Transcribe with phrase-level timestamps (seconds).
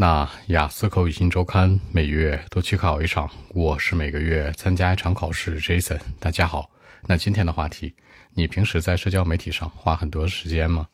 [0.00, 5.60] 那雅思口语新周刊每月都去考一场，我是每个月参加一场考试。
[5.60, 6.70] Jason，大家好。
[7.08, 7.92] 那今天的话题，
[8.32, 10.86] 你平时在社交媒体上花很多时间吗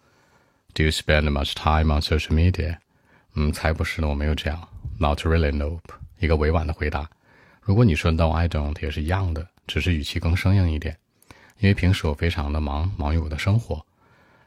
[0.72, 2.78] ？Do you spend much time on social media？
[3.34, 4.66] 嗯，才不是呢，我没有这样。
[4.98, 5.80] Not really, nope。
[6.18, 7.06] 一个委婉的回答。
[7.60, 10.96] 如果你说 No, I don't，也是一样的，只是语气更生硬一点。
[11.58, 13.84] 因为平时我非常的忙，忙于我的生活。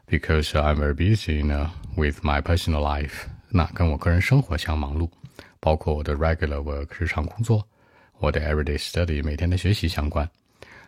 [0.08, 3.28] Because I'm very busy, now with my personal life.
[3.50, 5.10] 那跟我个人生活相忙碌，
[5.58, 7.66] 包括我的 regular work 日常工作，
[8.18, 10.28] 我的 everyday study 每天的学习相关。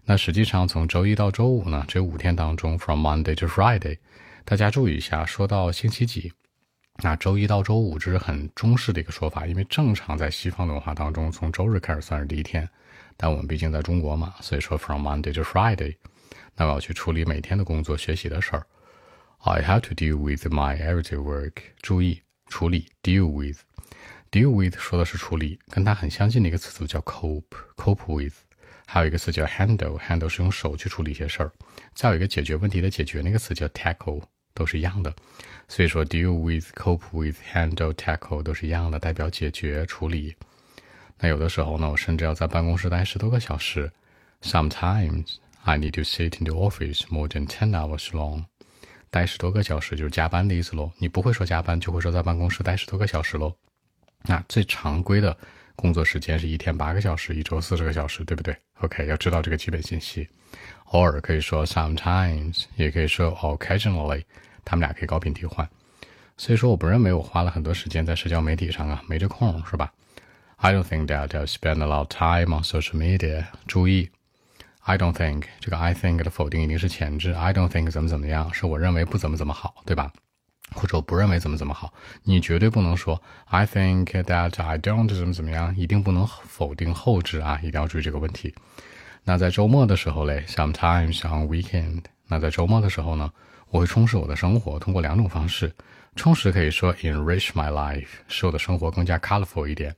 [0.04, 3.98] 那实际上从周一到周五呢，这五天当中，from Monday to Friday，
[4.44, 6.32] 大家注意一下，说到星期几，
[7.02, 12.68] 那周一到周五这是很中式的一个说法，因为正常在西方的文化当中，从周日开始算是第一天，
[13.16, 15.96] 但我们毕竟在中国嘛，所以说 from Monday to Friday，
[16.56, 18.66] 那我要去处理每天的工作学习的事儿。
[19.38, 21.52] I have to deal with my everyday work。
[21.80, 22.20] 注意。
[22.50, 28.34] 处理 deal with，deal with 说的是处理，跟它很相近的一个词组叫 cope，cope with，
[28.84, 31.50] 还有一个词叫 handle，handle 是用手去处理一些事儿，
[31.94, 35.14] 再有一个解决问题的解决那个词叫 tackle，都是一样的。
[35.68, 40.34] 所以说 deal with，cope with，handle，tackle 都是一样的，代表解决处理。
[41.18, 43.90] 那有的时候呢，我甚至要在办公室待十多个小时。
[44.42, 48.49] Sometimes I need to sit in the office more than ten hours long.
[49.10, 50.90] 待十多个小时就是加班的意思喽。
[50.98, 53.52] 你不会说加班，就会说在办公室待十多个小时喽。
[54.22, 55.36] 那最常规的
[55.74, 60.28] 工作时间是一天八个小时，一周四十个小时，对不对？OK，要知道这个基本信息。
[60.86, 64.22] 偶尔可以说 sometimes，也可以说 occasionally，
[64.64, 65.68] 他们俩可以高频替换。
[66.36, 69.92] 所以说，我不认为我花了很多时间在社交媒体上啊，没这空是吧
[70.56, 73.46] ？I don't think that I spend a lot of time on social media。
[73.66, 74.10] 注意。
[74.82, 77.32] I don't think 这个 I think 的否定一定是前置。
[77.32, 80.10] I don't think 怎么怎么样，是我认为不怎么怎么好，对吧？
[80.72, 88.54] 或者我不认为怎么怎么好，你绝对不能说 I think that I don't 怎么怎么样，一定不能否定后置啊，一定要注意这个问题。
[89.24, 93.30] 那在周末的时候嘞，sometimes on weekend，那在周末的时候呢，
[93.68, 95.72] 我会充实我的生活，通过两种方式。
[96.16, 99.94] 充实可以说 enrich my life，使我的生活更加 colorful 一点。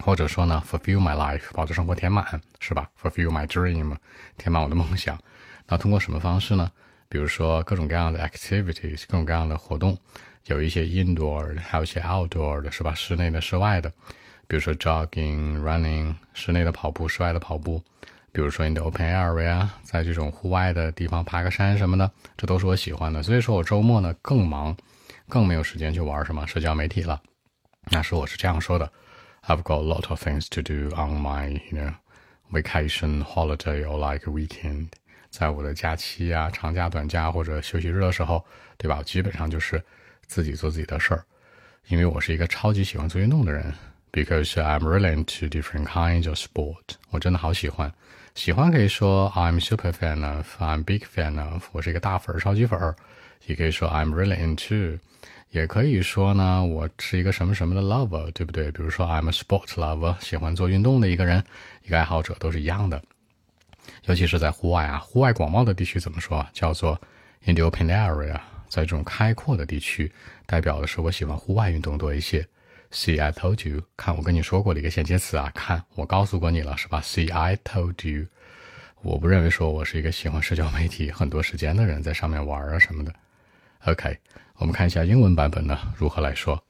[0.00, 3.96] 或者说呢，fulfill my life，把我的生活填满，是吧？fulfill my dream，
[4.36, 5.18] 填满我的梦想。
[5.66, 6.70] 那通过什么方式呢？
[7.08, 9.96] 比如说各种各样的 activities，各种各样的活动，
[10.46, 12.94] 有一些 indoor 的，还有一些 outdoor 的，是吧？
[12.94, 13.90] 室内的、室外的。
[14.46, 17.82] 比如说 jogging、running，室内的跑步，室外的跑步。
[18.32, 23.22] 比如说 in the open area，在这种户外的地方爬个山什么的，这都是我喜欢的。
[23.22, 24.76] 所以说我周末呢更忙，
[25.28, 27.20] 更没有时间去玩什么社交媒体了。
[27.90, 28.90] 那是我是这样说的。
[29.45, 31.93] I've got a lot of things to do on my, you know,
[32.51, 34.89] vacation, holiday or like a weekend。
[35.29, 38.45] 在我的假期啊、长假、短假或者休息日的时候，
[38.77, 39.01] 对吧？
[39.03, 39.83] 基本上就是
[40.27, 41.25] 自己做自己的事儿。
[41.87, 43.73] 因为我是一个超级喜欢做运动的人，
[44.11, 46.95] because I'm really into different kinds of sport。
[47.09, 47.91] 我真的好喜欢，
[48.35, 51.63] 喜欢可以说 I'm super fan of，I'm big fan of。
[51.71, 52.95] 我是一个大粉儿、超级粉儿，
[53.47, 54.99] 也可以说 I'm really into。
[55.50, 58.70] 也可以说呢，我是一个什么什么的 lover，对不对？
[58.70, 61.42] 比如说 I'm a sports lover，喜欢做运动的一个人，
[61.84, 63.02] 一个爱好者都是一样的。
[64.04, 66.46] 尤其是在户外啊，户外广袤的地区怎么说？
[66.52, 67.00] 叫做
[67.44, 68.38] in the open area，
[68.68, 70.12] 在这种开阔的地区，
[70.44, 72.46] 代表的是我喜欢户外运动多一些。
[72.90, 78.26] See I told you，看我跟你说过的一个衔接词啊，看我告诉过你了是吧？See I told you，
[79.00, 83.14] 我不认为说我是一个喜欢社交媒体很多时间的人，在上面玩啊什么的。
[83.85, 84.19] OK。
[84.57, 86.63] 我们看一下英文版本呢如何来说。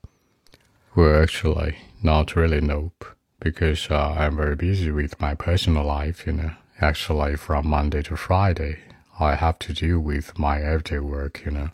[0.96, 3.06] Well, actually, not really, nope.
[3.40, 6.52] Because uh, I'm very busy with my personal life, you know.
[6.80, 8.78] Actually, from Monday to Friday,
[9.20, 11.70] I have to deal with my everyday work, you know.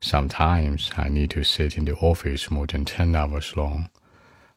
[0.00, 3.90] Sometimes I need to sit in the office more than 10 hours long.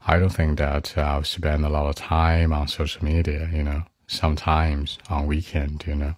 [0.05, 3.83] I don't think that I'll spend a lot of time on social media, you know.
[4.07, 6.15] Sometimes on weekend, you know.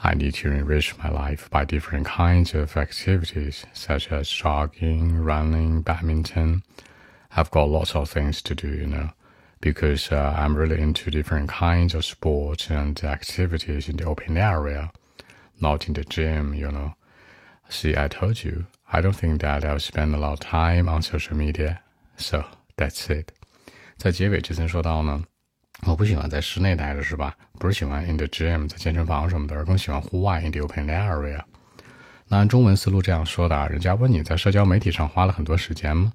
[0.00, 5.82] I need to enrich my life by different kinds of activities, such as jogging, running,
[5.82, 6.62] badminton.
[7.34, 9.10] I've got lots of things to do, you know,
[9.60, 14.92] because uh, I'm really into different kinds of sports and activities in the open area,
[15.60, 16.94] not in the gym, you know.
[17.68, 21.02] See, I told you, I don't think that I'll spend a lot of time on
[21.02, 21.80] social media.
[22.16, 22.44] So
[22.76, 23.32] that's it.
[23.96, 25.24] 在结尾之前说到呢。
[25.87, 27.35] 我不喜欢在室内待着，是吧？
[27.57, 31.39] 不是喜欢 in the gym 在健身房什么的，而更喜欢户外 in the open area。
[32.27, 36.11] 那按中文思路这样说的啊，人家问你在社交媒体上花了很多时间吗？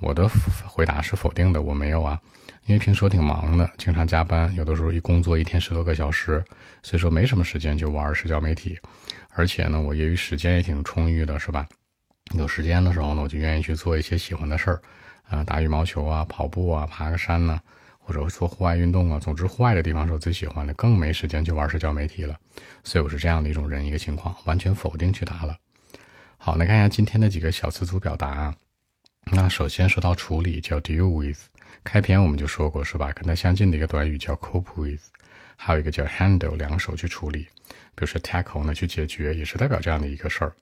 [0.00, 0.28] 我的
[0.66, 2.20] 回答是否定的，我没有啊，
[2.66, 6.44] 因为平时我挺忙的，经常加班，有的时候一工作一天十多个小时，
[6.82, 8.78] 所以说没什么时间去玩社交媒体。
[9.30, 11.66] 而且呢，我业余时间也挺充裕的，是吧？
[12.34, 14.82] 有时间的时候呢，我就愿意去做一些喜欢的事儿。
[15.28, 17.58] 啊，打羽毛球啊，跑步啊，爬个山呢，
[18.06, 22.38] 或者做户外运动啊，总之户外的地方是我最喜欢的，更没时间去玩社交媒体了。
[22.84, 25.56] 所以我是这样的一种人，一个情况，完全否定去答了。
[26.38, 28.54] 好，来看一下今天的几个小词组表达啊。
[29.32, 31.40] 那首先说到处理，叫 deal with。
[31.82, 33.10] 开篇我们就说过是吧？
[33.12, 35.02] 跟它相近的一个短语叫 cope with，
[35.56, 37.48] 还有一个叫 handle，两手去处理。
[37.96, 40.54] 比如说 tackle 呢，去解决，也是代表这样的一个事儿。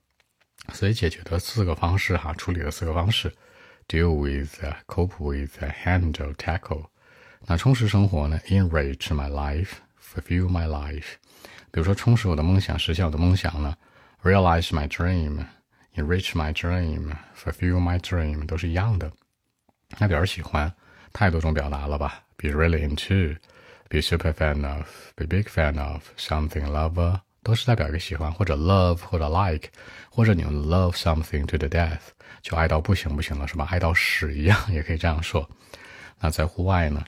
[0.73, 3.31] 所以解决的四个方式哈，处理的四个方式
[3.87, 6.87] ：deal with，cope with，handle tackle。
[7.46, 8.40] 那充实生活呢？
[8.48, 11.14] enrich my life，fulfill my life。
[11.72, 13.76] 比如说充实我的梦想，实现我的梦想呢？
[14.24, 19.12] realize my dream，enrich my dream，fulfill my dream，都是一样的。
[19.98, 20.72] 那表示喜欢，
[21.14, 22.22] 太多种表达了吧？
[22.38, 27.22] be really into，be super fan of，be big fan of，something lover。
[27.42, 29.70] 都是代表一个喜欢，或者 love，或者 like，
[30.12, 32.02] 或者你用 love something to the death，
[32.42, 33.66] 就爱到不行不行了，是吧？
[33.72, 35.50] 爱到屎一样，也可以这样说。
[36.20, 37.02] 那在户外呢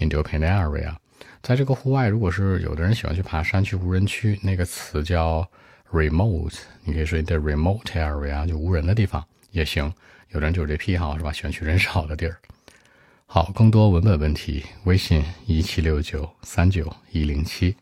[0.00, 0.96] ？In the open area，
[1.42, 5.46] 在这个户外，如果是有的人喜欢去爬山，去无人区，那个词叫
[5.92, 9.92] remote，你可以说 in the remote area，就无人的地方也行。
[10.30, 11.30] 有的人就是这癖好，是吧？
[11.30, 12.36] 喜欢去人少的地儿。
[13.26, 17.76] 好，更多文本问题，微信一七六九三九一零七。